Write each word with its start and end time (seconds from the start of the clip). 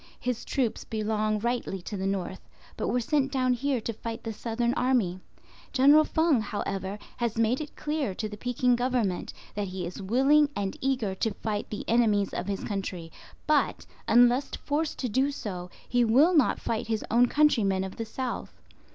His 0.19 0.43
troops 0.45 0.83
belong 0.83 1.37
rightly 1.37 1.79
to 1.83 1.95
the 1.95 2.07
north, 2.07 2.49
but 2.75 2.87
were 2.87 2.99
sent 2.99 3.31
down 3.31 3.53
here 3.53 3.79
to 3.81 3.93
fight 3.93 4.23
the 4.23 4.33
Southern 4.33 4.73
Army. 4.73 5.19
General 5.73 6.05
Feng, 6.05 6.41
however, 6.41 6.97
has 7.17 7.37
made 7.37 7.61
it 7.61 7.75
clear 7.75 8.15
to 8.15 8.27
the 8.27 8.35
Peking 8.35 8.75
Government 8.75 9.31
that 9.53 9.67
he 9.67 9.85
is 9.85 10.01
willing 10.01 10.49
and 10.55 10.75
eager 10.81 11.13
to 11.13 11.35
fight 11.35 11.69
the 11.69 11.85
enemies 11.87 12.33
of 12.33 12.47
his 12.47 12.63
country; 12.63 13.11
but, 13.45 13.85
unless 14.07 14.49
forced 14.55 14.97
to 14.97 15.07
do 15.07 15.29
so, 15.29 15.69
he 15.87 16.03
will 16.03 16.33
not 16.35 16.59
fight 16.59 16.87
his 16.87 17.05
own 17.11 17.27
countrymen 17.27 17.83
of 17.83 17.97
the 17.97 18.05
south. 18.05 18.59